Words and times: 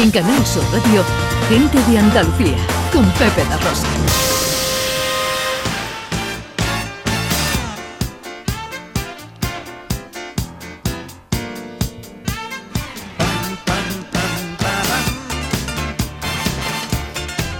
En 0.00 0.12
Canal 0.12 0.46
Sur 0.46 0.62
Radio, 0.72 1.02
Gente 1.48 1.76
de 1.90 1.98
Andalucía, 1.98 2.56
con 2.92 3.04
Pepe 3.14 3.44
La 3.48 3.56
Rosa. 3.56 3.88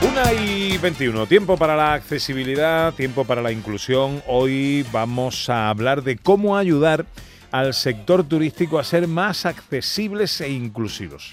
Una 0.08 0.32
y 0.32 0.78
21, 0.78 1.26
tiempo 1.26 1.56
para 1.56 1.74
la 1.74 1.94
accesibilidad, 1.94 2.94
tiempo 2.94 3.24
para 3.24 3.42
la 3.42 3.50
inclusión. 3.50 4.22
Hoy 4.28 4.86
vamos 4.92 5.50
a 5.50 5.70
hablar 5.70 6.04
de 6.04 6.16
cómo 6.16 6.56
ayudar 6.56 7.04
al 7.50 7.74
sector 7.74 8.22
turístico 8.22 8.78
a 8.78 8.84
ser 8.84 9.08
más 9.08 9.44
accesibles 9.44 10.40
e 10.40 10.50
inclusivos. 10.50 11.32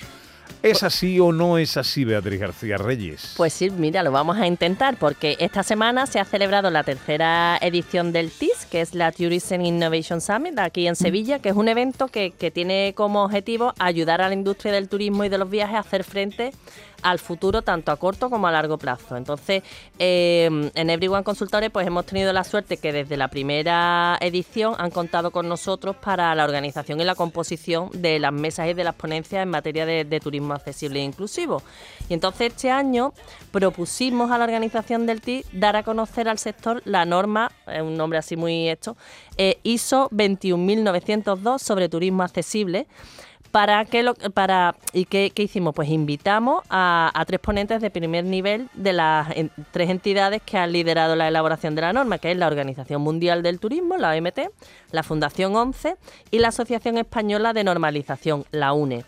¿Es 0.65 0.81
así 0.81 1.19
o 1.19 1.31
no 1.31 1.59
es 1.59 1.77
así, 1.77 2.05
Beatriz 2.05 2.39
García 2.39 2.77
Reyes? 2.77 3.35
Pues 3.37 3.53
sí, 3.53 3.69
mira, 3.69 4.01
lo 4.01 4.11
vamos 4.11 4.37
a 4.37 4.47
intentar 4.47 4.97
porque 4.97 5.37
esta 5.39 5.61
semana 5.61 6.07
se 6.07 6.19
ha 6.19 6.25
celebrado 6.25 6.71
la 6.71 6.83
tercera 6.83 7.59
edición 7.61 8.11
del 8.11 8.31
TIS, 8.31 8.65
que 8.71 8.81
es 8.81 8.95
la 8.95 9.11
Tourism 9.11 9.61
Innovation 9.61 10.21
Summit, 10.21 10.57
aquí 10.57 10.87
en 10.87 10.95
Sevilla, 10.95 11.37
que 11.37 11.49
es 11.49 11.55
un 11.55 11.67
evento 11.67 12.07
que, 12.07 12.31
que 12.31 12.49
tiene 12.49 12.93
como 12.95 13.23
objetivo 13.23 13.75
ayudar 13.77 14.23
a 14.23 14.27
la 14.27 14.33
industria 14.33 14.73
del 14.73 14.89
turismo 14.89 15.23
y 15.23 15.29
de 15.29 15.37
los 15.37 15.51
viajes 15.51 15.75
a 15.75 15.79
hacer 15.81 16.03
frente 16.03 16.51
al 17.05 17.19
futuro 17.19 17.61
tanto 17.61 17.91
a 17.91 17.97
corto 17.97 18.31
como 18.31 18.47
a 18.47 18.51
largo 18.51 18.79
plazo. 18.79 19.15
Entonces, 19.15 19.61
eh, 19.99 20.71
en 20.73 20.89
Everyone 20.89 21.23
Consultores 21.23 21.69
pues 21.69 21.85
hemos 21.85 22.05
tenido 22.07 22.33
la 22.33 22.43
suerte 22.43 22.77
que 22.77 22.91
desde 22.91 23.15
la 23.15 23.27
primera 23.27 24.17
edición 24.21 24.73
han 24.79 24.89
contado 24.89 25.29
con 25.29 25.47
nosotros 25.47 25.95
para 25.95 26.33
la 26.33 26.43
organización 26.43 26.99
y 26.99 27.03
la 27.03 27.13
composición 27.13 27.89
de 27.93 28.17
las 28.17 28.33
mesas 28.33 28.69
y 28.69 28.73
de 28.73 28.83
las 28.83 28.95
ponencias 28.95 29.43
en 29.43 29.49
materia 29.49 29.85
de, 29.85 30.19
turismo 30.19 30.54
accesible 30.55 30.99
e 30.99 31.03
inclusivo. 31.03 31.61
Y 32.09 32.13
entonces 32.13 32.53
este 32.53 32.71
año 32.71 33.13
propusimos 33.51 34.31
a 34.31 34.37
la 34.37 34.45
organización 34.45 35.05
del 35.05 35.21
TI 35.21 35.45
dar 35.51 35.75
a 35.75 35.83
conocer 35.83 36.27
al 36.27 36.37
sector 36.37 36.81
la 36.85 37.05
norma, 37.05 37.51
es 37.67 37.81
un 37.81 37.95
nombre 37.95 38.19
así 38.19 38.35
muy 38.35 38.69
hecho, 38.69 38.97
eh, 39.37 39.59
ISO 39.63 40.09
21902 40.11 41.61
sobre 41.61 41.89
turismo 41.89 42.23
accesible 42.23 42.87
¿Para 43.55 43.85
qué 43.85 44.03
lo, 44.03 44.15
para, 44.15 44.75
¿Y 44.91 45.05
qué, 45.05 45.31
hicimos? 45.33 45.73
Pues 45.73 45.87
invitamos 45.87 46.61
a, 46.69 47.23
tres 47.25 47.39
ponentes 47.39 47.79
de 47.79 47.89
primer 47.89 48.25
nivel 48.25 48.67
de 48.73 48.91
las 48.91 49.29
tres 49.71 49.89
entidades 49.89 50.41
que 50.41 50.57
han 50.57 50.73
liderado 50.73 51.15
la 51.15 51.29
elaboración 51.29 51.73
de 51.73 51.83
la 51.83 51.93
norma, 51.93 52.17
que 52.17 52.31
es 52.31 52.37
la 52.37 52.47
Organización 52.47 53.01
Mundial 53.01 53.43
del 53.43 53.61
Turismo, 53.61 53.95
la 53.95 54.11
OMT, 54.11 54.39
la 54.91 55.03
Fundación 55.03 55.55
11 55.55 55.95
y 56.31 56.39
la 56.39 56.49
Asociación 56.49 56.97
Española 56.97 57.53
de 57.53 57.63
Normalización, 57.63 58.43
la 58.51 58.73
UNE. 58.73 59.05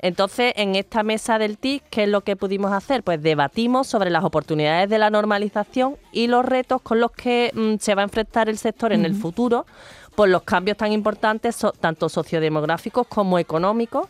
Entonces, 0.00 0.52
en 0.56 0.76
esta 0.76 1.02
mesa 1.02 1.38
del 1.38 1.58
TIC, 1.58 1.82
¿qué 1.90 2.04
es 2.04 2.08
lo 2.08 2.20
que 2.20 2.36
pudimos 2.36 2.72
hacer? 2.72 3.02
Pues 3.02 3.20
debatimos 3.20 3.88
sobre 3.88 4.10
las 4.10 4.24
oportunidades 4.24 4.88
de 4.88 4.98
la 4.98 5.10
normalización 5.10 5.96
y 6.12 6.28
los 6.28 6.44
retos 6.44 6.80
con 6.82 7.00
los 7.00 7.10
que 7.10 7.50
mm, 7.52 7.80
se 7.80 7.94
va 7.94 8.02
a 8.02 8.04
enfrentar 8.04 8.48
el 8.48 8.58
sector 8.58 8.92
en 8.92 9.04
el 9.04 9.14
futuro 9.14 9.66
por 10.14 10.28
los 10.28 10.42
cambios 10.42 10.76
tan 10.76 10.92
importantes, 10.92 11.64
tanto 11.80 12.08
sociodemográficos 12.08 13.06
como 13.06 13.38
económicos, 13.38 14.08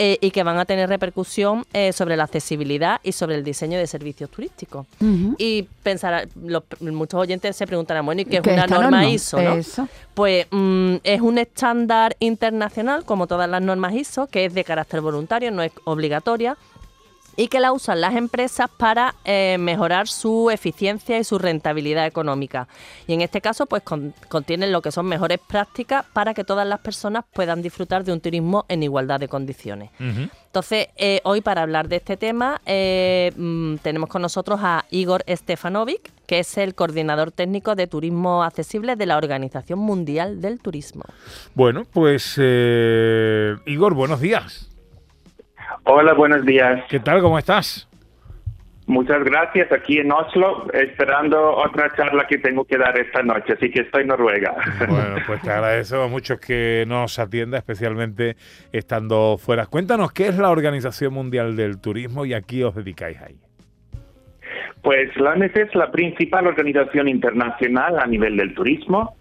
eh, 0.00 0.16
y 0.20 0.30
que 0.30 0.44
van 0.44 0.58
a 0.58 0.64
tener 0.64 0.88
repercusión 0.88 1.64
eh, 1.72 1.92
sobre 1.92 2.16
la 2.16 2.22
accesibilidad 2.24 3.00
y 3.02 3.10
sobre 3.10 3.34
el 3.34 3.42
diseño 3.42 3.78
de 3.78 3.86
servicios 3.88 4.30
turísticos. 4.30 4.86
Y 5.38 5.64
pensar, 5.82 6.28
muchos 6.80 7.20
oyentes 7.20 7.56
se 7.56 7.66
preguntarán, 7.66 8.06
bueno, 8.06 8.22
¿y 8.22 8.24
qué 8.24 8.36
es 8.36 8.46
una 8.46 8.66
norma, 8.68 9.08
ISO? 9.08 9.38
Pues 10.14 10.46
mm, 10.50 10.96
es 11.02 11.20
un 11.20 11.38
estándar 11.38 12.16
internacional, 12.20 13.04
como 13.04 13.26
todas 13.26 13.50
las 13.50 13.60
normas 13.60 13.92
ISO, 13.94 14.28
que 14.28 14.44
es 14.44 14.54
de 14.54 14.62
carácter 14.62 15.00
voluntario, 15.00 15.50
no 15.50 15.62
es 15.62 15.72
obligatoria, 15.82 16.56
y 17.38 17.46
que 17.46 17.60
la 17.60 17.70
usan 17.70 18.00
las 18.00 18.16
empresas 18.16 18.68
para 18.76 19.14
eh, 19.24 19.58
mejorar 19.60 20.08
su 20.08 20.50
eficiencia 20.50 21.16
y 21.18 21.24
su 21.24 21.38
rentabilidad 21.38 22.04
económica. 22.04 22.66
Y 23.06 23.14
en 23.14 23.20
este 23.20 23.40
caso, 23.40 23.66
pues 23.66 23.84
contienen 23.84 24.72
lo 24.72 24.82
que 24.82 24.90
son 24.90 25.06
mejores 25.06 25.38
prácticas 25.38 26.04
para 26.12 26.34
que 26.34 26.42
todas 26.42 26.66
las 26.66 26.80
personas 26.80 27.24
puedan 27.32 27.62
disfrutar 27.62 28.02
de 28.02 28.12
un 28.12 28.20
turismo 28.20 28.66
en 28.68 28.82
igualdad 28.82 29.20
de 29.20 29.28
condiciones. 29.28 29.90
Entonces, 30.00 30.88
eh, 30.96 31.20
hoy 31.22 31.40
para 31.40 31.62
hablar 31.62 31.86
de 31.86 31.96
este 31.96 32.16
tema 32.16 32.60
eh, 32.66 33.30
mm, 33.36 33.76
tenemos 33.76 34.08
con 34.08 34.20
nosotros 34.20 34.58
a 34.60 34.84
Igor 34.90 35.22
Stefanovic, 35.28 36.10
que 36.26 36.40
es 36.40 36.58
el 36.58 36.74
coordinador 36.74 37.30
técnico 37.30 37.76
de 37.76 37.86
turismo 37.86 38.42
accesible 38.42 38.96
de 38.96 39.06
la 39.06 39.16
Organización 39.16 39.78
Mundial 39.78 40.40
del 40.40 40.58
Turismo. 40.58 41.04
Bueno, 41.54 41.84
pues 41.92 42.36
Igor, 42.36 43.94
buenos 43.94 44.20
días. 44.20 44.67
Hola, 45.90 46.12
buenos 46.12 46.44
días. 46.44 46.84
¿Qué 46.90 47.00
tal? 47.00 47.22
¿Cómo 47.22 47.38
estás? 47.38 47.88
Muchas 48.86 49.24
gracias. 49.24 49.72
Aquí 49.72 49.98
en 49.98 50.12
Oslo, 50.12 50.70
esperando 50.74 51.56
otra 51.56 51.90
charla 51.96 52.26
que 52.26 52.36
tengo 52.36 52.66
que 52.66 52.76
dar 52.76 52.98
esta 52.98 53.22
noche, 53.22 53.54
así 53.54 53.70
que 53.70 53.80
estoy 53.80 54.02
en 54.02 54.08
Noruega. 54.08 54.54
Bueno, 54.86 55.16
pues 55.26 55.40
te 55.40 55.50
agradezco 55.50 56.06
mucho 56.10 56.38
que 56.38 56.84
nos 56.86 57.18
atienda, 57.18 57.56
especialmente 57.56 58.36
estando 58.70 59.38
fuera. 59.38 59.64
Cuéntanos 59.64 60.12
qué 60.12 60.28
es 60.28 60.36
la 60.36 60.50
Organización 60.50 61.14
Mundial 61.14 61.56
del 61.56 61.80
Turismo 61.80 62.26
y 62.26 62.34
a 62.34 62.42
qué 62.42 62.66
os 62.66 62.74
dedicáis 62.74 63.22
ahí. 63.22 63.40
Pues 64.82 65.16
la 65.16 65.30
OMS 65.30 65.56
es 65.56 65.74
la 65.74 65.90
principal 65.90 66.48
organización 66.48 67.08
internacional 67.08 67.98
a 67.98 68.06
nivel 68.06 68.36
del 68.36 68.54
turismo. 68.54 69.16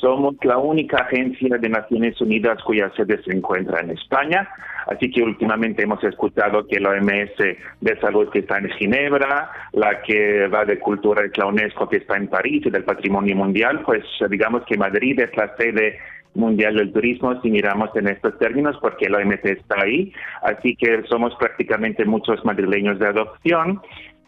Somos 0.00 0.34
la 0.42 0.56
única 0.56 1.02
agencia 1.02 1.58
de 1.58 1.68
Naciones 1.68 2.18
Unidas 2.20 2.62
cuya 2.62 2.90
sede 2.96 3.22
se 3.22 3.36
encuentra 3.36 3.80
en 3.80 3.90
España, 3.90 4.48
así 4.86 5.10
que 5.10 5.22
últimamente 5.22 5.82
hemos 5.82 6.02
escuchado 6.02 6.66
que 6.66 6.80
la 6.80 6.90
OMS 6.90 7.36
de 7.80 8.00
Salud 8.00 8.30
que 8.30 8.38
está 8.38 8.58
en 8.58 8.70
Ginebra, 8.70 9.50
la 9.72 10.00
que 10.02 10.48
va 10.48 10.64
de 10.64 10.78
Cultura 10.78 11.26
es 11.26 11.36
la 11.36 11.46
UNESCO 11.46 11.88
que 11.88 11.98
está 11.98 12.16
en 12.16 12.28
París 12.28 12.62
y 12.64 12.70
del 12.70 12.84
Patrimonio 12.84 13.36
Mundial, 13.36 13.82
pues 13.84 14.02
digamos 14.30 14.62
que 14.64 14.78
Madrid 14.78 15.20
es 15.20 15.36
la 15.36 15.54
sede 15.56 15.98
mundial 16.34 16.76
del 16.76 16.92
turismo 16.92 17.40
si 17.42 17.50
miramos 17.50 17.90
en 17.96 18.08
estos 18.08 18.38
términos 18.38 18.76
porque 18.80 19.10
la 19.10 19.18
OMS 19.18 19.44
está 19.44 19.82
ahí, 19.82 20.12
así 20.42 20.76
que 20.76 21.02
somos 21.10 21.34
prácticamente 21.38 22.06
muchos 22.06 22.42
madrileños 22.44 22.98
de 22.98 23.06
adopción 23.06 23.82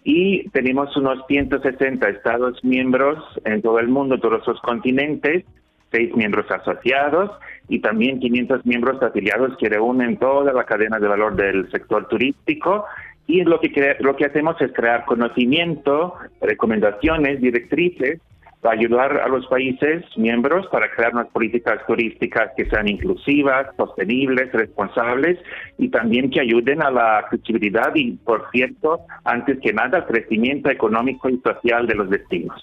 y 0.04 0.48
tenemos 0.50 0.94
unos 0.96 1.20
160 1.28 2.08
estados 2.08 2.62
miembros 2.64 3.18
en 3.44 3.62
todo 3.62 3.78
el 3.78 3.88
mundo, 3.88 4.18
todos 4.18 4.46
los 4.46 4.60
continentes, 4.60 5.44
seis 5.92 6.14
miembros 6.16 6.50
asociados 6.50 7.30
y 7.69 7.80
también 7.80 8.19
500 8.19 8.66
miembros 8.66 9.03
afiliados 9.03 9.56
que 9.58 9.69
reúnen 9.69 10.16
toda 10.16 10.53
la 10.53 10.64
cadena 10.64 10.98
de 10.98 11.08
valor 11.08 11.36
del 11.36 11.70
sector 11.70 12.08
turístico. 12.08 12.84
Y 13.26 13.44
lo 13.44 13.60
que, 13.60 13.97
lo 14.00 14.16
que 14.16 14.26
hacemos 14.26 14.60
es 14.60 14.72
crear 14.72 15.04
conocimiento, 15.04 16.14
recomendaciones, 16.41 17.41
directrices 17.41 18.20
para 18.62 18.78
ayudar 18.78 19.20
a 19.20 19.28
los 19.28 19.44
países 19.48 20.04
miembros 20.16 20.66
para 20.69 20.88
crear 20.91 21.12
unas 21.12 21.26
políticas 21.28 21.84
turísticas 21.84 22.52
que 22.56 22.64
sean 22.66 22.88
inclusivas, 22.88 23.66
sostenibles, 23.76 24.52
responsables 24.52 25.38
y 25.78 25.88
también 25.88 26.31
que 26.31 26.41
ayuden 26.41 26.81
a 26.81 26.91
la 26.91 27.19
accesibilidad 27.19 27.92
y, 27.97 28.12
por 28.12 28.48
cierto, 28.52 29.00
antes 29.25 29.58
que 29.60 29.72
nada, 29.72 29.98
al 29.98 30.06
crecimiento 30.06 30.70
económico 30.70 31.28
y 31.28 31.38
social 31.38 31.88
de 31.88 31.94
los 31.97 32.08
destinos. 32.08 32.62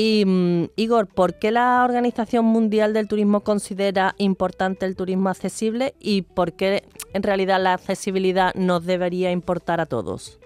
Y 0.00 0.22
mm, 0.24 0.66
Igor, 0.76 1.08
¿por 1.12 1.40
qué 1.40 1.50
la 1.50 1.84
Organización 1.84 2.44
Mundial 2.44 2.92
del 2.94 3.08
Turismo 3.08 3.40
considera 3.40 4.14
importante 4.18 4.86
el 4.86 4.94
turismo 4.94 5.28
accesible 5.28 5.94
y 5.98 6.22
por 6.22 6.52
qué 6.52 6.84
en 7.14 7.24
realidad 7.24 7.60
la 7.60 7.72
accesibilidad 7.72 8.54
nos 8.54 8.86
debería 8.86 9.32
importar 9.32 9.80
a 9.80 9.86
todos? 9.86 10.38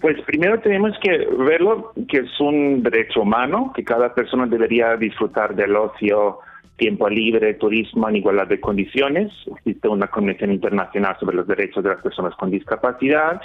Pues 0.00 0.20
primero 0.26 0.58
tenemos 0.58 0.98
que 1.00 1.28
verlo 1.38 1.92
que 2.08 2.18
es 2.18 2.40
un 2.40 2.82
derecho 2.82 3.22
humano, 3.22 3.72
que 3.72 3.84
cada 3.84 4.12
persona 4.12 4.46
debería 4.46 4.96
disfrutar 4.96 5.54
del 5.54 5.76
ocio, 5.76 6.40
tiempo 6.76 7.08
libre, 7.08 7.54
turismo 7.54 8.08
en 8.08 8.16
igualdad 8.16 8.48
de 8.48 8.60
condiciones. 8.60 9.32
Existe 9.58 9.86
una 9.86 10.08
Convención 10.08 10.50
Internacional 10.50 11.16
sobre 11.20 11.36
los 11.36 11.46
Derechos 11.46 11.84
de 11.84 11.90
las 11.90 12.02
Personas 12.02 12.34
con 12.34 12.50
Discapacidad 12.50 13.40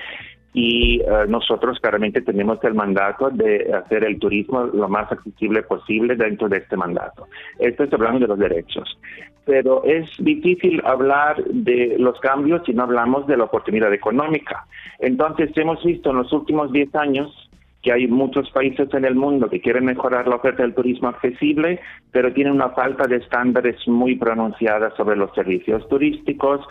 y 0.53 0.99
eh, 1.01 1.25
nosotros 1.27 1.79
claramente 1.79 2.21
tenemos 2.21 2.61
el 2.63 2.73
mandato 2.73 3.29
de 3.29 3.73
hacer 3.73 4.03
el 4.03 4.19
turismo 4.19 4.63
lo 4.65 4.89
más 4.89 5.11
accesible 5.11 5.63
posible 5.63 6.15
dentro 6.15 6.49
de 6.49 6.57
este 6.57 6.75
mandato. 6.75 7.27
Esto 7.57 7.83
es 7.83 7.93
hablando 7.93 8.19
de 8.19 8.27
los 8.27 8.39
derechos. 8.39 8.97
Pero 9.45 9.83
es 9.85 10.09
difícil 10.19 10.81
hablar 10.85 11.43
de 11.45 11.95
los 11.97 12.19
cambios 12.19 12.61
si 12.65 12.73
no 12.73 12.83
hablamos 12.83 13.25
de 13.27 13.37
la 13.37 13.45
oportunidad 13.45 13.93
económica. 13.93 14.65
Entonces 14.99 15.51
hemos 15.55 15.83
visto 15.83 16.11
en 16.11 16.17
los 16.17 16.31
últimos 16.31 16.71
10 16.71 16.95
años 16.95 17.40
que 17.81 17.91
hay 17.91 18.07
muchos 18.07 18.49
países 18.51 18.93
en 18.93 19.05
el 19.05 19.15
mundo 19.15 19.49
que 19.49 19.61
quieren 19.61 19.85
mejorar 19.85 20.27
la 20.27 20.35
oferta 20.35 20.63
del 20.63 20.75
turismo 20.75 21.09
accesible, 21.09 21.79
pero 22.11 22.31
tienen 22.33 22.53
una 22.53 22.69
falta 22.69 23.07
de 23.07 23.17
estándares 23.17 23.75
muy 23.87 24.15
pronunciada 24.15 24.95
sobre 24.95 25.15
los 25.15 25.33
servicios 25.33 25.87
turísticos, 25.89 26.61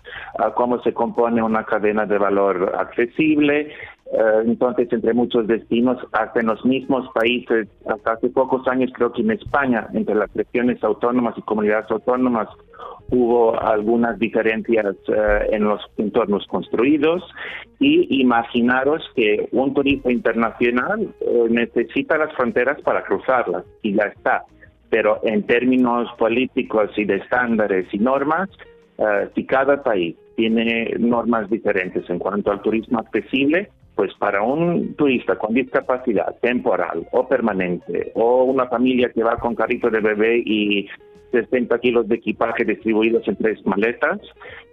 cómo 0.55 0.81
se 0.83 0.93
compone 0.93 1.43
una 1.43 1.65
cadena 1.65 2.07
de 2.07 2.19
valor 2.19 2.75
accesible, 2.79 3.73
Eh, 4.13 4.43
entonces, 4.45 4.93
entre 4.93 5.15
muchos 5.15 5.47
destinos, 5.47 5.99
hasta 6.13 6.41
en 6.41 6.47
los 6.47 6.65
mismos 6.65 7.09
países, 7.15 7.69
hasta 7.87 8.15
hace 8.15 8.29
pocos 8.29 8.67
años, 8.67 8.91
creo 8.93 9.13
que 9.13 9.23
en 9.23 9.31
España, 9.31 9.87
entre 9.95 10.17
las 10.17 10.33
regiones 10.35 10.83
autónomas 10.83 11.39
y 11.39 11.43
comunidades 11.43 11.89
autónomas, 11.91 12.49
hubo 13.11 13.61
algunas 13.61 14.19
diferencias 14.19 14.97
eh, 15.09 15.47
en 15.51 15.65
los 15.65 15.81
entornos 15.97 16.47
construidos 16.47 17.23
y 17.79 18.21
imaginaros 18.21 19.03
que 19.15 19.49
un 19.53 19.75
turista 19.75 20.11
internacional 20.11 21.09
eh, 21.21 21.47
necesita 21.51 22.19
las 22.19 22.33
fronteras 22.35 22.81
para 22.83 23.05
cruzarlas 23.05 23.65
y 23.83 23.95
ya 23.95 24.05
está. 24.05 24.45
Pero 24.89 25.21
en 25.23 25.45
términos 25.45 26.09
políticos 26.19 26.91
y 26.97 27.05
de 27.05 27.17
estándares 27.17 27.87
y 27.93 27.99
normas, 27.99 28.49
si 29.35 29.47
cada 29.47 29.83
país 29.83 30.15
tiene 30.37 30.95
normas 30.99 31.49
diferentes 31.49 32.09
en 32.11 32.19
cuanto 32.19 32.51
al 32.51 32.61
turismo 32.61 32.99
accesible, 32.99 33.71
pues 34.01 34.15
para 34.15 34.41
un 34.41 34.95
turista 34.95 35.37
con 35.37 35.53
discapacidad 35.53 36.35
temporal 36.41 37.07
o 37.13 37.29
permanente 37.29 38.13
o 38.15 38.45
una 38.45 38.67
familia 38.67 39.11
que 39.15 39.23
va 39.23 39.37
con 39.37 39.55
carrito 39.55 39.91
de 39.91 40.01
bebé 40.01 40.39
y 40.39 40.89
60 41.33 41.79
kilos 41.81 42.09
de 42.09 42.15
equipaje 42.15 42.65
distribuidos 42.65 43.29
en 43.29 43.37
tres 43.37 43.59
maletas, 43.67 44.19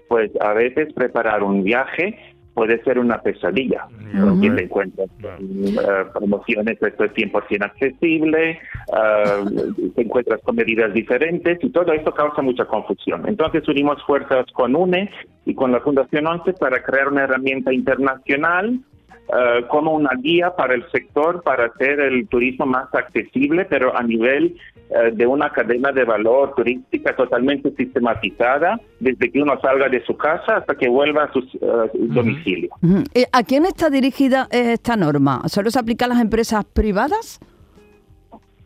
pues 0.07 0.31
a 0.39 0.53
veces 0.53 0.93
preparar 0.93 1.43
un 1.43 1.61
viaje 1.61 2.17
puede 2.53 2.81
ser 2.85 2.99
una 2.99 3.21
pesadilla, 3.21 3.85
porque 4.17 4.49
te 4.49 4.63
encuentras 4.63 5.09
uh, 5.21 6.13
promociones, 6.17 6.81
esto 6.81 7.03
es 7.03 7.11
100% 7.11 7.65
accesible, 7.65 8.59
uh, 8.87 9.91
te 9.93 10.03
encuentras 10.03 10.41
con 10.41 10.55
medidas 10.55 10.93
diferentes 10.93 11.59
y 11.61 11.69
todo 11.69 11.91
esto 11.91 12.13
causa 12.13 12.41
mucha 12.41 12.63
confusión. 12.63 13.27
Entonces 13.27 13.67
unimos 13.67 14.01
fuerzas 14.05 14.45
con 14.53 14.73
UNE 14.73 15.11
y 15.45 15.53
con 15.53 15.73
la 15.73 15.81
Fundación 15.81 16.27
11 16.27 16.53
para 16.53 16.81
crear 16.81 17.09
una 17.09 17.25
herramienta 17.25 17.73
internacional 17.73 18.79
eh, 19.29 19.65
como 19.67 19.91
una 19.91 20.11
guía 20.21 20.55
para 20.55 20.73
el 20.73 20.89
sector 20.89 21.43
para 21.43 21.65
hacer 21.65 21.99
el 21.99 22.27
turismo 22.29 22.65
más 22.65 22.93
accesible, 22.93 23.65
pero 23.65 23.97
a 23.97 24.01
nivel 24.01 24.55
eh, 24.89 25.11
de 25.13 25.27
una 25.27 25.49
cadena 25.49 25.91
de 25.91 26.05
valor 26.05 26.55
turística 26.55 27.13
totalmente 27.13 27.71
sistematizada, 27.71 28.79
desde 29.01 29.29
que 29.29 29.41
uno 29.41 29.59
salga 29.59 29.89
de 29.89 30.01
su 30.05 30.15
casa 30.15 30.57
hasta 30.57 30.75
que 30.75 30.87
vuelva 30.87 31.25
a 31.25 31.33
su 31.33 31.39
eh, 31.39 31.91
domicilio. 31.93 32.69
¿A 33.33 33.43
quién 33.43 33.65
está 33.65 33.89
dirigida 33.89 34.47
esta 34.49 34.95
norma? 34.95 35.41
¿Solo 35.47 35.71
se 35.71 35.79
aplica 35.79 36.05
a 36.05 36.07
las 36.07 36.21
empresas 36.21 36.63
privadas? 36.63 37.41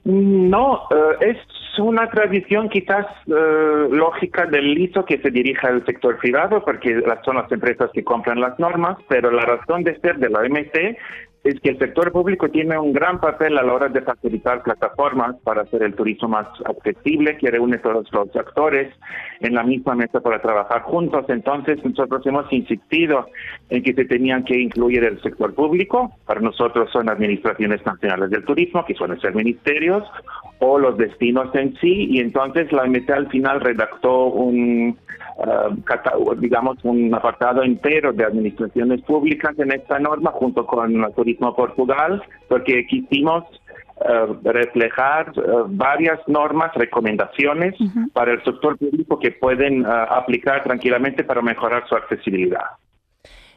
No, 0.03 0.81
es 1.21 1.37
una 1.79 2.09
tradición 2.09 2.69
quizás 2.69 3.05
eh, 3.27 3.87
lógica 3.91 4.45
del 4.45 4.73
liso 4.73 5.05
que 5.05 5.19
se 5.19 5.31
dirija 5.31 5.67
al 5.67 5.85
sector 5.85 6.17
privado, 6.17 6.63
porque 6.63 7.01
son 7.23 7.35
las 7.35 7.51
empresas 7.51 7.89
que 7.93 8.03
compran 8.03 8.39
las 8.39 8.57
normas, 8.59 8.97
pero 9.07 9.31
la 9.31 9.43
razón 9.43 9.83
de 9.83 9.99
ser 9.99 10.17
de 10.17 10.29
la 10.29 10.39
OMC 10.39 10.97
es 11.43 11.59
que 11.59 11.69
el 11.69 11.79
sector 11.79 12.11
público 12.11 12.49
tiene 12.49 12.77
un 12.77 12.93
gran 12.93 13.19
papel 13.19 13.57
a 13.57 13.63
la 13.63 13.73
hora 13.73 13.87
de 13.89 14.01
facilitar 14.01 14.61
plataformas 14.61 15.35
para 15.43 15.63
hacer 15.63 15.81
el 15.81 15.95
turismo 15.95 16.27
más 16.27 16.47
accesible, 16.65 17.37
que 17.37 17.49
reúne 17.49 17.79
todos 17.79 18.07
los 18.11 18.35
actores 18.35 18.93
en 19.39 19.55
la 19.55 19.63
misma 19.63 19.95
mesa 19.95 20.19
para 20.19 20.39
trabajar 20.39 20.83
juntos. 20.83 21.25
Entonces, 21.29 21.83
nosotros 21.83 22.25
hemos 22.27 22.51
insistido 22.53 23.27
en 23.69 23.81
que 23.81 23.93
se 23.93 24.05
tenían 24.05 24.43
que 24.43 24.59
incluir 24.59 25.03
el 25.03 25.19
sector 25.21 25.53
público. 25.55 26.11
Para 26.27 26.41
nosotros 26.41 26.91
son 26.91 27.09
administraciones 27.09 27.83
nacionales 27.85 28.29
del 28.29 28.45
turismo, 28.45 28.85
que 28.85 28.93
suelen 28.93 29.19
ser 29.19 29.33
ministerios, 29.33 30.03
o 30.61 30.77
los 30.77 30.95
destinos 30.95 31.53
en 31.55 31.75
sí. 31.77 32.07
Y 32.11 32.19
entonces 32.19 32.71
la 32.71 32.85
MT 32.85 33.09
al 33.09 33.27
final 33.29 33.59
redactó 33.59 34.25
un, 34.27 34.97
uh, 35.37 36.35
digamos, 36.35 36.77
un 36.83 37.13
apartado 37.13 37.63
entero 37.63 38.13
de 38.13 38.23
administraciones 38.23 39.01
públicas 39.01 39.57
en 39.57 39.71
esta 39.71 39.99
norma 39.99 40.31
junto 40.31 40.65
con 40.65 41.01
la 41.01 41.09
Turismo 41.09 41.55
Portugal, 41.55 42.21
porque 42.47 42.85
quisimos 42.85 43.43
uh, 43.97 44.35
reflejar 44.43 45.31
uh, 45.37 45.65
varias 45.67 46.19
normas, 46.27 46.71
recomendaciones 46.75 47.73
para 48.13 48.33
el 48.33 48.43
sector 48.43 48.77
público 48.77 49.17
que 49.17 49.31
pueden 49.31 49.85
aplicar 49.85 50.63
tranquilamente 50.63 51.23
para 51.23 51.41
mejorar 51.41 51.87
su 51.89 51.95
accesibilidad. 51.95 52.80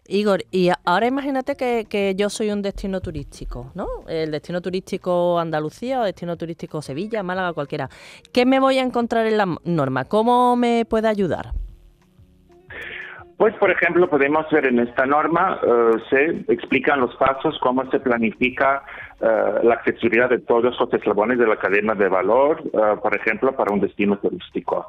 Igor, 0.06 0.42
y 0.50 0.70
ahora 0.84 1.06
imagínate 1.06 1.56
que, 1.56 2.14
yo 2.16 2.28
soy 2.28 2.50
un 2.50 2.60
destino 2.60 3.00
turístico, 3.00 3.72
¿no? 3.74 3.86
El 4.06 4.30
destino 4.30 4.60
turístico 4.60 5.38
Andalucía 5.38 6.00
o 6.00 6.04
destino 6.04 6.36
turístico 6.36 6.82
Sevilla, 6.82 7.22
Málaga, 7.22 7.54
cualquiera. 7.54 7.88
¿Qué 8.32 8.44
me 8.44 8.60
voy 8.60 8.78
a 8.78 8.82
encontrar 8.82 9.26
en 9.26 9.38
la 9.38 9.56
norma? 9.64 10.04
¿Cómo 10.04 10.56
me 10.56 10.84
puede 10.84 11.08
ayudar? 11.08 11.52
Pues, 13.36 13.54
por 13.56 13.70
ejemplo, 13.70 14.08
podemos 14.08 14.48
ver 14.50 14.66
en 14.66 14.78
esta 14.78 15.06
norma, 15.06 15.58
eh, 15.60 15.90
se 16.08 16.52
explican 16.52 17.00
los 17.00 17.16
pasos, 17.16 17.58
cómo 17.60 17.84
se 17.90 17.98
planifica 17.98 18.84
eh, 19.20 19.60
la 19.64 19.74
accesibilidad 19.74 20.30
de 20.30 20.38
todos 20.38 20.78
los 20.78 20.92
eslabones 20.92 21.38
de 21.38 21.46
la 21.46 21.56
cadena 21.56 21.94
de 21.94 22.08
valor, 22.08 22.62
eh, 22.62 22.96
por 23.02 23.16
ejemplo, 23.16 23.52
para 23.56 23.72
un 23.72 23.80
destino 23.80 24.18
turístico. 24.18 24.86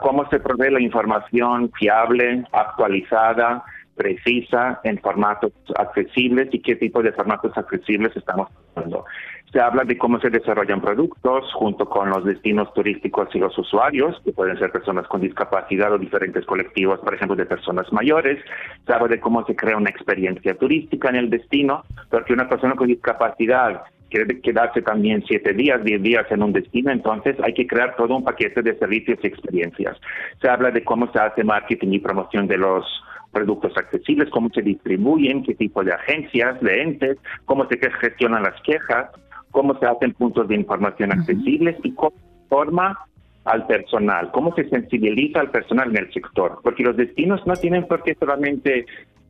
cómo 0.00 0.28
se 0.28 0.38
provee 0.38 0.70
la 0.70 0.80
información 0.80 1.72
fiable, 1.72 2.44
actualizada, 2.52 3.64
precisa 3.96 4.80
en 4.84 4.98
formatos 4.98 5.52
accesibles 5.76 6.48
y 6.52 6.60
qué 6.60 6.76
tipo 6.76 7.02
de 7.02 7.12
formatos 7.12 7.56
accesibles 7.56 8.16
estamos 8.16 8.48
usando. 8.70 9.04
Se 9.52 9.60
habla 9.60 9.84
de 9.84 9.98
cómo 9.98 10.18
se 10.18 10.30
desarrollan 10.30 10.80
productos 10.80 11.52
junto 11.52 11.86
con 11.86 12.08
los 12.08 12.24
destinos 12.24 12.72
turísticos 12.72 13.28
y 13.34 13.38
los 13.38 13.56
usuarios, 13.58 14.18
que 14.24 14.32
pueden 14.32 14.58
ser 14.58 14.72
personas 14.72 15.06
con 15.08 15.20
discapacidad 15.20 15.92
o 15.92 15.98
diferentes 15.98 16.46
colectivos, 16.46 17.00
por 17.00 17.14
ejemplo, 17.14 17.36
de 17.36 17.44
personas 17.44 17.92
mayores. 17.92 18.42
Se 18.86 18.92
habla 18.94 19.08
de 19.08 19.20
cómo 19.20 19.44
se 19.44 19.54
crea 19.54 19.76
una 19.76 19.90
experiencia 19.90 20.56
turística 20.56 21.10
en 21.10 21.16
el 21.16 21.28
destino, 21.28 21.84
porque 22.10 22.32
una 22.32 22.48
persona 22.48 22.76
con 22.76 22.86
discapacidad 22.86 23.82
quiere 24.08 24.40
quedarse 24.40 24.82
también 24.82 25.24
siete 25.26 25.54
días, 25.54 25.82
diez 25.84 26.02
días 26.02 26.26
en 26.30 26.42
un 26.42 26.52
destino, 26.52 26.90
entonces 26.90 27.36
hay 27.42 27.54
que 27.54 27.66
crear 27.66 27.96
todo 27.96 28.16
un 28.16 28.24
paquete 28.24 28.62
de 28.62 28.78
servicios 28.78 29.18
y 29.22 29.26
experiencias. 29.26 29.98
Se 30.40 30.48
habla 30.48 30.70
de 30.70 30.84
cómo 30.84 31.10
se 31.12 31.18
hace 31.18 31.42
marketing 31.44 31.92
y 31.92 31.98
promoción 31.98 32.46
de 32.46 32.58
los 32.58 32.84
productos 33.32 33.76
accesibles, 33.76 34.30
cómo 34.30 34.50
se 34.50 34.62
distribuyen, 34.62 35.42
qué 35.42 35.54
tipo 35.54 35.82
de 35.82 35.92
agencias, 35.92 36.60
de 36.60 36.82
entes, 36.82 37.18
cómo 37.46 37.66
se 37.66 37.78
gestionan 37.78 38.42
las 38.42 38.60
quejas, 38.62 39.10
cómo 39.50 39.78
se 39.78 39.86
hacen 39.86 40.12
puntos 40.12 40.48
de 40.48 40.54
información 40.54 41.12
accesibles 41.12 41.76
y 41.82 41.92
cómo 41.94 42.14
forma 42.48 42.98
al 43.44 43.66
personal, 43.66 44.30
cómo 44.32 44.54
se 44.54 44.68
sensibiliza 44.68 45.40
al 45.40 45.50
personal 45.50 45.90
en 45.90 46.04
el 46.04 46.12
sector, 46.12 46.60
porque 46.62 46.84
los 46.84 46.96
destinos 46.96 47.44
no 47.46 47.54
tienen 47.54 47.86
por 47.86 48.02
qué 48.02 48.14
solamente 48.14 48.86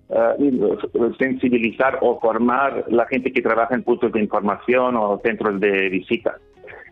uh, 0.08 1.14
sensibilizar 1.18 1.98
o 2.02 2.20
formar 2.20 2.84
la 2.88 3.06
gente 3.06 3.32
que 3.32 3.40
trabaja 3.40 3.74
en 3.74 3.82
puntos 3.82 4.12
de 4.12 4.20
información 4.20 4.96
o 4.96 5.18
centros 5.22 5.58
de 5.60 5.88
visita. 5.88 6.36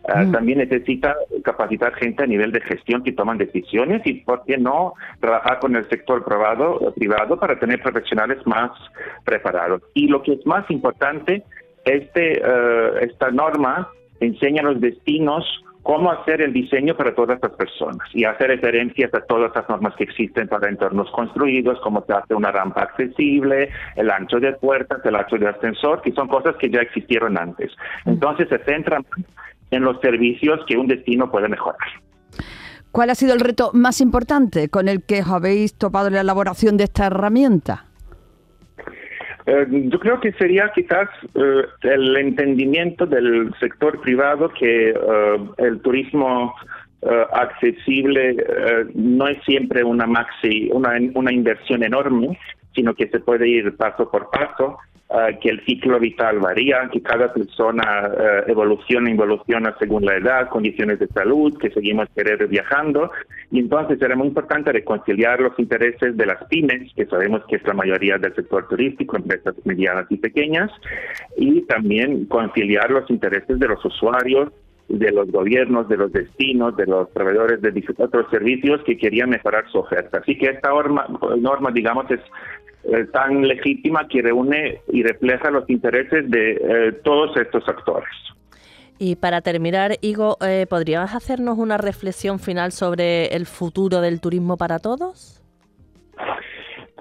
Ah, 0.07 0.23
mm. 0.23 0.31
También 0.31 0.57
necesita 0.59 1.15
capacitar 1.43 1.93
gente 1.93 2.23
a 2.23 2.27
nivel 2.27 2.51
de 2.51 2.61
gestión 2.61 3.03
que 3.03 3.11
toman 3.11 3.37
decisiones 3.37 4.01
y, 4.05 4.13
¿por 4.21 4.43
qué 4.45 4.57
no?, 4.57 4.93
trabajar 5.19 5.59
con 5.59 5.75
el 5.75 5.87
sector 5.89 6.23
privado, 6.23 6.93
privado 6.95 7.39
para 7.39 7.59
tener 7.59 7.81
profesionales 7.81 8.39
más 8.45 8.71
preparados. 9.23 9.81
Y 9.93 10.07
lo 10.07 10.23
que 10.23 10.33
es 10.33 10.45
más 10.45 10.69
importante, 10.71 11.43
este, 11.85 12.41
uh, 12.41 12.97
esta 12.99 13.31
norma 13.31 13.89
enseña 14.19 14.61
a 14.61 14.65
los 14.65 14.81
destinos 14.81 15.45
cómo 15.83 16.11
hacer 16.11 16.41
el 16.41 16.53
diseño 16.53 16.95
para 16.95 17.13
todas 17.15 17.35
estas 17.35 17.53
personas 17.53 18.07
y 18.13 18.23
hacer 18.23 18.49
referencias 18.49 19.13
a 19.13 19.21
todas 19.21 19.51
las 19.55 19.67
normas 19.67 19.95
que 19.95 20.03
existen 20.03 20.47
para 20.47 20.69
entornos 20.69 21.09
construidos, 21.11 21.79
cómo 21.81 22.03
se 22.05 22.13
hace 22.13 22.35
una 22.35 22.51
rampa 22.51 22.83
accesible, 22.83 23.69
el 23.95 24.11
ancho 24.11 24.39
de 24.39 24.53
puertas, 24.53 25.03
el 25.03 25.15
ancho 25.15 25.37
de 25.37 25.47
ascensor, 25.47 26.01
que 26.01 26.11
son 26.11 26.27
cosas 26.27 26.55
que 26.57 26.69
ya 26.69 26.81
existieron 26.81 27.37
antes. 27.37 27.71
Mm. 28.05 28.11
Entonces 28.11 28.47
se 28.49 28.59
centran 28.59 29.05
en 29.71 29.83
los 29.83 29.99
servicios 30.01 30.59
que 30.67 30.77
un 30.77 30.87
destino 30.87 31.31
puede 31.31 31.47
mejorar. 31.47 31.79
¿Cuál 32.91 33.09
ha 33.09 33.15
sido 33.15 33.33
el 33.33 33.39
reto 33.39 33.71
más 33.73 34.01
importante 34.01 34.69
con 34.69 34.89
el 34.89 35.03
que 35.03 35.21
habéis 35.25 35.73
topado 35.75 36.09
la 36.09 36.21
elaboración 36.21 36.75
de 36.75 36.83
esta 36.83 37.07
herramienta? 37.07 37.85
Eh, 39.45 39.65
yo 39.69 39.99
creo 39.99 40.19
que 40.19 40.33
sería 40.33 40.71
quizás 40.75 41.09
eh, 41.33 41.63
el 41.83 42.17
entendimiento 42.17 43.05
del 43.05 43.53
sector 43.59 43.99
privado 44.01 44.49
que 44.49 44.89
eh, 44.89 44.95
el 45.57 45.79
turismo 45.81 46.53
accesible 47.33 48.37
no 48.93 49.27
es 49.27 49.43
siempre 49.43 49.83
una 49.83 50.05
maxi, 50.05 50.69
una, 50.71 50.91
una 51.15 51.33
inversión 51.33 51.81
enorme, 51.81 52.37
sino 52.75 52.93
que 52.93 53.07
se 53.07 53.19
puede 53.19 53.47
ir 53.47 53.75
paso 53.75 54.11
por 54.11 54.29
paso 54.29 54.77
Ah, 55.13 55.33
que 55.33 55.49
el 55.49 55.59
ciclo 55.65 55.99
vital 55.99 56.39
varía, 56.39 56.87
que 56.89 57.01
cada 57.01 57.33
persona 57.33 57.83
uh, 58.07 58.49
evoluciona, 58.49 59.09
involuciona 59.09 59.75
según 59.77 60.05
la 60.05 60.15
edad, 60.15 60.47
condiciones 60.47 60.99
de 60.99 61.07
salud, 61.07 61.57
que 61.57 61.69
seguimos 61.69 62.07
querer 62.15 62.47
viajando. 62.47 63.11
Y 63.51 63.59
entonces 63.59 63.99
será 63.99 64.15
muy 64.15 64.27
importante 64.27 64.71
reconciliar 64.71 65.41
los 65.41 65.59
intereses 65.59 66.15
de 66.15 66.25
las 66.25 66.41
pymes, 66.45 66.93
que 66.95 67.05
sabemos 67.07 67.41
que 67.49 67.57
es 67.57 67.67
la 67.67 67.73
mayoría 67.73 68.17
del 68.19 68.33
sector 68.35 68.69
turístico, 68.69 69.17
empresas 69.17 69.53
medianas 69.65 70.05
y 70.09 70.15
pequeñas, 70.15 70.71
y 71.35 71.63
también 71.63 72.23
conciliar 72.27 72.89
los 72.89 73.09
intereses 73.09 73.59
de 73.59 73.67
los 73.67 73.83
usuarios, 73.83 74.53
de 74.87 75.11
los 75.11 75.29
gobiernos, 75.29 75.89
de 75.89 75.97
los 75.97 76.13
destinos, 76.13 76.77
de 76.77 76.85
los 76.85 77.09
proveedores 77.09 77.61
de 77.61 77.83
otros 77.97 78.29
servicios 78.31 78.81
que 78.85 78.97
querían 78.97 79.29
mejorar 79.29 79.69
su 79.73 79.79
oferta. 79.79 80.19
Así 80.19 80.37
que 80.37 80.51
esta 80.51 80.69
norma, 80.69 81.05
norma 81.37 81.69
digamos, 81.71 82.09
es 82.11 82.21
eh, 82.83 83.05
tan 83.11 83.47
legítima 83.47 84.07
que 84.07 84.21
reúne 84.21 84.81
y 84.91 85.03
refleja 85.03 85.51
los 85.51 85.69
intereses 85.69 86.29
de 86.29 86.51
eh, 86.53 86.91
todos 87.03 87.35
estos 87.37 87.67
actores. 87.67 88.09
Y 89.03 89.15
para 89.15 89.41
terminar, 89.41 89.93
Igo, 90.01 90.37
eh, 90.45 90.67
¿podrías 90.69 91.15
hacernos 91.15 91.57
una 91.57 91.77
reflexión 91.77 92.37
final 92.37 92.71
sobre 92.71 93.35
el 93.35 93.47
futuro 93.47 93.99
del 93.99 94.21
turismo 94.21 94.57
para 94.57 94.77
todos? 94.77 95.41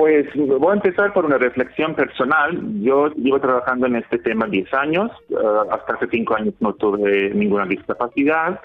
Pues 0.00 0.26
voy 0.34 0.70
a 0.70 0.76
empezar 0.76 1.12
por 1.12 1.26
una 1.26 1.36
reflexión 1.36 1.94
personal. 1.94 2.58
Yo 2.80 3.08
llevo 3.08 3.38
trabajando 3.38 3.86
en 3.86 3.96
este 3.96 4.16
tema 4.16 4.46
10 4.46 4.72
años. 4.72 5.10
Eh, 5.28 5.34
hasta 5.70 5.92
hace 5.92 6.06
5 6.10 6.36
años 6.36 6.54
no 6.60 6.72
tuve 6.72 7.34
ninguna 7.34 7.66
discapacidad. 7.66 8.58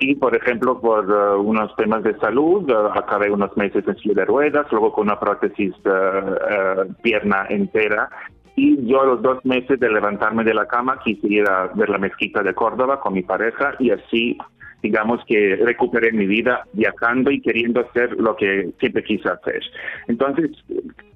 Y, 0.00 0.16
por 0.16 0.34
ejemplo, 0.36 0.80
por 0.80 1.10
uh, 1.10 1.40
unos 1.40 1.74
temas 1.76 2.02
de 2.02 2.18
salud, 2.18 2.68
uh, 2.70 2.98
acabé 2.98 3.30
unos 3.30 3.56
meses 3.56 3.86
en 3.86 3.96
silla 3.96 4.14
de 4.14 4.24
ruedas, 4.24 4.66
luego 4.70 4.92
con 4.92 5.06
una 5.06 5.18
prótesis 5.18 5.72
uh, 5.86 6.92
pierna 7.02 7.46
entera. 7.48 8.10
Y 8.56 8.86
yo 8.86 9.02
a 9.02 9.06
los 9.06 9.22
dos 9.22 9.44
meses 9.44 9.80
de 9.80 9.88
levantarme 9.88 10.44
de 10.44 10.54
la 10.54 10.66
cama 10.66 11.00
quise 11.02 11.26
ir 11.26 11.48
a 11.48 11.70
ver 11.74 11.88
la 11.88 11.98
mezquita 11.98 12.42
de 12.42 12.54
Córdoba 12.54 13.00
con 13.00 13.14
mi 13.14 13.22
pareja 13.22 13.74
y 13.78 13.90
así 13.90 14.38
digamos 14.84 15.24
que 15.26 15.56
recuperé 15.56 16.12
mi 16.12 16.26
vida 16.26 16.64
viajando 16.74 17.30
y 17.30 17.40
queriendo 17.40 17.80
hacer 17.80 18.12
lo 18.20 18.36
que 18.36 18.68
siempre 18.78 19.02
quise 19.02 19.30
hacer. 19.30 19.62
Entonces, 20.08 20.50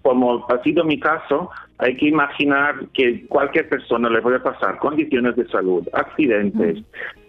como 0.00 0.46
ha 0.48 0.62
sido 0.62 0.84
mi 0.84 0.98
caso, 0.98 1.50
hay 1.76 1.94
que 1.98 2.08
imaginar 2.08 2.87
que 2.94 3.26
cualquier 3.26 3.68
persona 3.68 4.08
le 4.08 4.22
puede 4.22 4.40
pasar 4.40 4.78
condiciones 4.78 5.37
de 5.37 5.46
salud, 5.48 5.87
accidentes, 5.92 6.78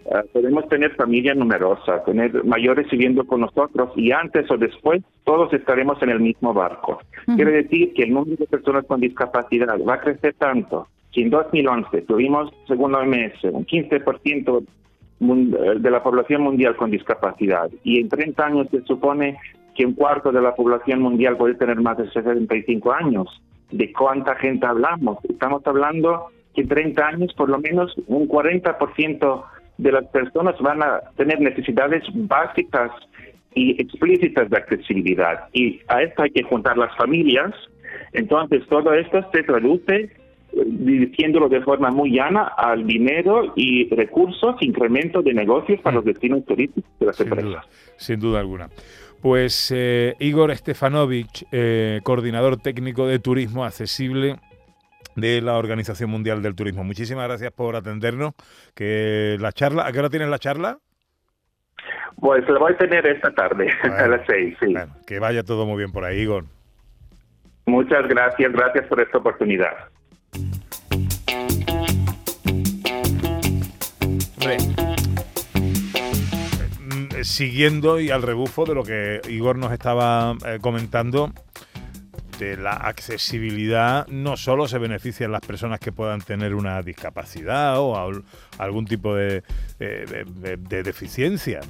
uh, 0.06 0.26
podemos 0.32 0.66
tener 0.70 0.94
familia 0.96 1.34
numerosa, 1.34 2.02
tener 2.04 2.42
mayores 2.44 2.90
viviendo 2.90 3.26
con 3.26 3.42
nosotros 3.42 3.90
y 3.96 4.12
antes 4.12 4.50
o 4.50 4.56
después 4.56 5.02
todos 5.24 5.52
estaremos 5.52 6.02
en 6.02 6.08
el 6.08 6.20
mismo 6.20 6.54
barco. 6.54 7.02
Quiere 7.36 7.50
decir 7.50 7.92
que 7.92 8.04
el 8.04 8.14
número 8.14 8.36
de 8.38 8.46
personas 8.46 8.86
con 8.86 9.00
discapacidad 9.00 9.78
va 9.86 9.94
a 9.94 10.00
crecer 10.00 10.34
tanto. 10.38 10.88
Si 11.12 11.20
en 11.20 11.30
2011 11.30 12.02
tuvimos, 12.02 12.50
según 12.66 12.92
la 12.92 13.00
OMS, 13.00 13.44
un 13.44 13.66
15% 13.66 14.64
de 15.20 15.90
la 15.90 16.02
población 16.02 16.42
mundial 16.42 16.76
con 16.76 16.90
discapacidad 16.90 17.70
y 17.84 18.00
en 18.00 18.08
30 18.08 18.42
años 18.42 18.68
se 18.70 18.80
supone 18.82 19.38
que 19.74 19.84
un 19.84 19.92
cuarto 19.92 20.32
de 20.32 20.40
la 20.40 20.54
población 20.54 21.02
mundial 21.02 21.36
puede 21.36 21.54
tener 21.54 21.80
más 21.80 21.98
de 21.98 22.10
65 22.10 22.92
años. 22.92 23.28
¿De 23.70 23.92
cuánta 23.92 24.34
gente 24.36 24.66
hablamos? 24.66 25.18
Estamos 25.28 25.62
hablando 25.66 26.28
que 26.54 26.62
en 26.62 26.68
30 26.68 27.06
años 27.06 27.34
por 27.34 27.50
lo 27.50 27.58
menos 27.58 27.94
un 28.06 28.28
40% 28.28 29.44
de 29.78 29.92
las 29.92 30.06
personas 30.06 30.58
van 30.60 30.82
a 30.82 31.00
tener 31.16 31.40
necesidades 31.40 32.02
básicas 32.14 32.90
y 33.54 33.80
explícitas 33.80 34.48
de 34.48 34.56
accesibilidad. 34.56 35.48
Y 35.52 35.80
a 35.88 36.02
esto 36.02 36.22
hay 36.22 36.30
que 36.30 36.42
juntar 36.42 36.78
las 36.78 36.96
familias. 36.96 37.52
Entonces 38.12 38.66
todo 38.68 38.94
esto 38.94 39.24
se 39.32 39.42
traduce 39.42 40.10
diciéndolo 40.52 41.48
de 41.48 41.60
forma 41.62 41.90
muy 41.90 42.12
llana, 42.12 42.44
al 42.56 42.86
dinero 42.86 43.52
y 43.56 43.88
recursos, 43.94 44.56
incremento 44.60 45.22
de 45.22 45.34
negocios 45.34 45.80
para 45.80 45.96
los 45.96 46.04
destinos 46.04 46.44
turísticos 46.44 46.90
de 46.98 47.06
las 47.06 47.16
sin 47.16 47.26
empresas. 47.26 47.50
Duda, 47.50 47.64
sin 47.96 48.20
duda 48.20 48.40
alguna. 48.40 48.68
Pues 49.20 49.72
eh, 49.74 50.14
Igor 50.18 50.54
Stefanovic, 50.56 51.46
eh, 51.52 52.00
coordinador 52.02 52.56
técnico 52.56 53.06
de 53.06 53.18
turismo 53.18 53.64
accesible 53.64 54.36
de 55.14 55.42
la 55.42 55.58
Organización 55.58 56.10
Mundial 56.10 56.42
del 56.42 56.54
Turismo. 56.54 56.84
Muchísimas 56.84 57.26
gracias 57.28 57.52
por 57.52 57.76
atendernos. 57.76 58.32
Que 58.74 59.36
la 59.38 59.52
charla, 59.52 59.86
¿a 59.86 59.92
qué 59.92 59.98
hora 59.98 60.08
tienes 60.08 60.28
la 60.28 60.38
charla? 60.38 60.78
Pues 62.18 62.48
la 62.48 62.58
voy 62.58 62.72
a 62.72 62.78
tener 62.78 63.06
esta 63.06 63.32
tarde, 63.34 63.70
bueno, 63.82 63.96
a 63.96 64.08
las 64.08 64.26
seis, 64.26 64.56
sí. 64.60 64.72
Bueno, 64.72 64.94
que 65.06 65.18
vaya 65.18 65.42
todo 65.42 65.66
muy 65.66 65.78
bien 65.78 65.92
por 65.92 66.04
ahí, 66.04 66.20
Igor. 66.20 66.44
Muchas 67.66 68.08
gracias, 68.08 68.52
gracias 68.52 68.86
por 68.88 69.00
esta 69.00 69.18
oportunidad. 69.18 69.89
Siguiendo 77.24 78.00
y 78.00 78.10
al 78.10 78.22
rebufo 78.22 78.64
de 78.64 78.74
lo 78.74 78.82
que 78.82 79.20
Igor 79.28 79.56
nos 79.56 79.72
estaba 79.72 80.36
eh, 80.44 80.58
comentando, 80.60 81.32
de 82.38 82.56
la 82.56 82.72
accesibilidad 82.72 84.06
no 84.08 84.36
solo 84.36 84.66
se 84.66 84.78
benefician 84.78 85.30
las 85.30 85.42
personas 85.42 85.78
que 85.78 85.92
puedan 85.92 86.22
tener 86.22 86.54
una 86.54 86.80
discapacidad 86.80 87.78
o 87.78 88.22
algún 88.58 88.86
tipo 88.86 89.14
de, 89.14 89.42
de, 89.80 90.24
de, 90.26 90.56
de, 90.58 90.82
deficiencia. 90.82 91.60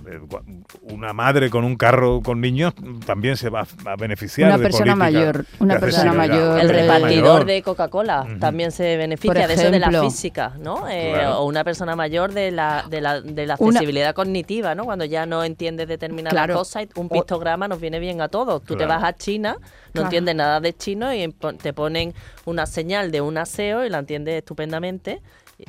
Una 0.83 1.13
madre 1.13 1.49
con 1.49 1.63
un 1.65 1.77
carro 1.77 2.21
con 2.23 2.41
niños 2.41 2.75
también 3.07 3.37
se 3.37 3.51
va 3.51 3.67
a 3.85 3.95
beneficiar. 3.95 4.49
Una 4.49 4.59
persona 4.59 4.97
mayor, 4.97 5.47
una 5.61 5.79
persona 5.79 6.13
mayor. 6.13 6.61
El 6.61 6.69
repartidor 6.71 7.45
de 7.45 7.63
Coca-Cola 7.63 8.23
uh 8.23 8.31
-huh. 8.33 8.41
también 8.41 8.73
se 8.73 8.97
beneficia 8.97 9.47
de 9.47 9.55
eso 9.55 9.71
de 9.71 9.79
la 9.79 10.03
física, 10.03 10.55
¿no? 10.59 10.89
Eh, 10.89 11.13
claro. 11.15 11.39
O 11.39 11.45
una 11.45 11.63
persona 11.63 11.95
mayor 11.95 12.33
de 12.33 12.51
la, 12.51 12.85
de 12.91 13.01
la, 13.01 13.21
de 13.21 13.47
la 13.47 13.55
accesibilidad 13.55 14.09
una... 14.09 14.15
cognitiva, 14.15 14.75
¿no? 14.75 14.85
Cuando 14.85 15.05
ya 15.05 15.25
no 15.25 15.45
entiendes 15.45 15.87
determinadas 15.87 16.33
claro. 16.33 16.55
cosas, 16.55 16.89
un 16.97 17.09
pictograma 17.09 17.69
nos 17.69 17.81
viene 17.81 18.01
bien 18.01 18.21
a 18.21 18.29
todos. 18.29 18.61
Tú 18.63 18.75
claro. 18.75 18.79
te 18.79 18.87
vas 18.87 19.05
a 19.05 19.17
China, 19.17 19.53
no 19.55 19.93
claro. 19.93 20.07
entiendes 20.07 20.35
nada 20.35 20.59
de 20.59 20.73
chino 20.77 21.15
y 21.15 21.33
te 21.63 21.73
ponen 21.73 22.13
una 22.45 22.67
señal 22.67 23.13
de 23.13 23.21
un 23.21 23.39
aseo 23.39 23.85
y 23.85 23.89
la 23.89 24.01
entiendes 24.01 24.35
estupendamente 24.35 25.21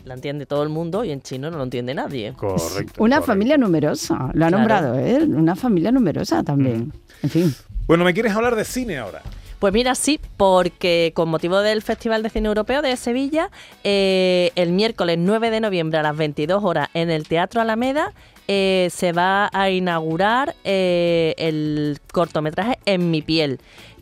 la 0.05 0.13
entiende 0.13 0.45
todo 0.45 0.63
el 0.63 0.69
mundo 0.69 1.03
y 1.03 1.12
en 1.12 1.21
chino 1.21 1.51
no 1.51 1.57
lo 1.57 1.63
entiende 1.63 1.93
nadie. 1.93 2.30
Correcto. 2.35 3.03
Una 3.03 3.17
correcto. 3.17 3.25
familia 3.25 3.57
numerosa, 3.57 4.15
lo 4.15 4.45
ha 4.45 4.50
claro. 4.50 4.57
nombrado 4.57 4.95
él, 4.95 5.23
¿eh? 5.23 5.35
una 5.35 5.55
familia 5.55 5.91
numerosa 5.91 6.43
también. 6.43 6.88
Mm. 6.88 6.91
En 7.23 7.29
fin. 7.29 7.55
Bueno, 7.88 8.03
¿me 8.03 8.13
quieres 8.13 8.33
hablar 8.33 8.55
de 8.55 8.65
cine 8.65 8.97
ahora? 8.97 9.21
Pues 9.59 9.73
mira, 9.73 9.93
sí, 9.93 10.19
porque 10.38 11.11
con 11.13 11.29
motivo 11.29 11.59
del 11.59 11.83
Festival 11.83 12.23
de 12.23 12.31
Cine 12.31 12.47
Europeo 12.47 12.81
de 12.81 12.97
Sevilla, 12.97 13.51
eh, 13.83 14.51
el 14.55 14.71
miércoles 14.71 15.17
9 15.19 15.51
de 15.51 15.59
noviembre 15.59 16.00
a 16.00 16.01
las 16.01 16.17
22 16.17 16.63
horas 16.63 16.89
en 16.95 17.11
el 17.11 17.27
Teatro 17.27 17.61
Alameda 17.61 18.11
eh, 18.47 18.89
se 18.91 19.11
va 19.11 19.51
a 19.53 19.69
inaugurar 19.69 20.55
eh, 20.63 21.35
el 21.38 22.00
cortometraje 22.11 22.79
En 22.85 23.11
mi 23.11 23.21
piel 23.21 23.59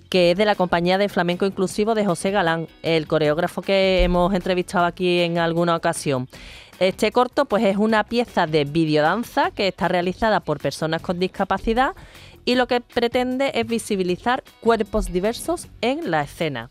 que 0.09 0.31
es 0.31 0.37
de 0.37 0.45
la 0.45 0.55
compañía 0.55 0.97
de 0.97 1.07
flamenco 1.07 1.45
inclusivo 1.45 1.93
de 1.93 2.05
José 2.05 2.31
Galán, 2.31 2.67
el 2.81 3.05
coreógrafo 3.05 3.61
que 3.61 4.03
hemos 4.03 4.33
entrevistado 4.33 4.85
aquí 4.85 5.19
en 5.19 5.37
alguna 5.37 5.75
ocasión. 5.75 6.27
Este 6.79 7.11
corto 7.11 7.43
pues 7.43 7.65
es 7.65 7.75
una 7.75 8.05
pieza 8.05 8.47
de 8.47 8.63
videodanza 8.63 9.51
que 9.51 9.67
está 9.67 9.89
realizada 9.89 10.39
por 10.39 10.61
personas 10.61 11.01
con 11.01 11.19
discapacidad 11.19 11.93
y 12.45 12.55
lo 12.55 12.67
que 12.67 12.79
pretende 12.79 13.51
es 13.53 13.67
visibilizar 13.67 14.45
cuerpos 14.61 15.11
diversos 15.11 15.67
en 15.81 16.09
la 16.09 16.21
escena. 16.21 16.69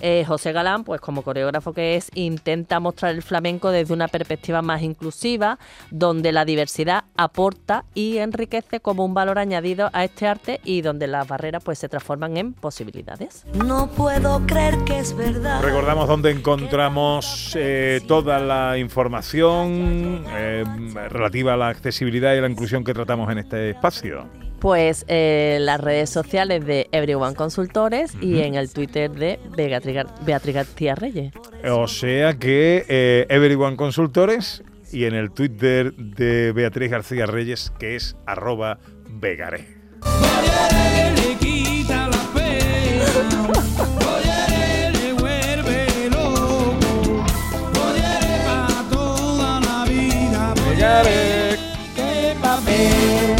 Eh, 0.00 0.24
José 0.26 0.52
Galán, 0.52 0.84
pues 0.84 1.00
como 1.00 1.22
coreógrafo 1.22 1.72
que 1.72 1.96
es, 1.96 2.10
intenta 2.14 2.80
mostrar 2.80 3.14
el 3.14 3.22
flamenco 3.22 3.70
desde 3.70 3.92
una 3.92 4.08
perspectiva 4.08 4.62
más 4.62 4.82
inclusiva, 4.82 5.58
donde 5.90 6.32
la 6.32 6.44
diversidad 6.44 7.04
aporta 7.16 7.84
y 7.94 8.18
enriquece 8.18 8.80
como 8.80 9.04
un 9.04 9.14
valor 9.14 9.38
añadido 9.38 9.90
a 9.92 10.04
este 10.04 10.26
arte 10.26 10.60
y 10.64 10.82
donde 10.82 11.06
las 11.06 11.28
barreras 11.28 11.62
pues 11.62 11.78
se 11.78 11.88
transforman 11.88 12.36
en 12.36 12.52
posibilidades. 12.52 13.44
No 13.54 13.88
puedo 13.88 14.44
creer 14.46 14.78
que 14.84 14.98
es 14.98 15.16
verdad. 15.16 15.62
Recordamos 15.62 16.08
dónde 16.08 16.30
encontramos 16.30 17.54
eh, 17.56 18.00
toda 18.06 18.38
la 18.38 18.78
información 18.78 20.24
eh, 20.28 20.64
relativa 21.08 21.54
a 21.54 21.56
la 21.56 21.68
accesibilidad 21.68 22.34
y 22.34 22.40
la 22.40 22.48
inclusión 22.48 22.84
que 22.84 22.94
tratamos 22.94 23.30
en 23.30 23.38
este 23.38 23.70
espacio. 23.70 24.28
Pues 24.60 25.06
eh, 25.08 25.58
las 25.60 25.80
redes 25.80 26.10
sociales 26.10 26.64
de 26.66 26.88
Everyone 26.92 27.34
Consultores 27.34 28.14
uh 28.14 28.18
-huh. 28.18 28.24
y 28.24 28.42
en 28.42 28.54
el 28.54 28.70
Twitter 28.70 29.10
de 29.10 29.40
Beatriz, 29.56 29.94
Gar 29.94 30.06
Beatriz 30.24 30.54
García 30.54 30.94
Reyes. 30.94 31.32
O 31.68 31.88
sea 31.88 32.38
que 32.38 32.84
eh, 32.88 33.26
Everyone 33.30 33.76
Consultores 33.76 34.62
y 34.92 35.04
en 35.04 35.14
el 35.14 35.30
Twitter 35.30 35.94
de 35.94 36.52
Beatriz 36.52 36.90
García 36.90 37.26
Reyes, 37.26 37.72
que 37.78 37.96
es 37.96 38.16
arroba 38.26 38.78
vegaré. 39.08 39.66